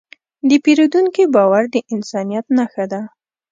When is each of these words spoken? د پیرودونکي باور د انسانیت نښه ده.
د 0.49 0.51
پیرودونکي 0.63 1.23
باور 1.35 1.63
د 1.73 1.75
انسانیت 1.93 2.45
نښه 2.57 2.85
ده. 2.91 3.01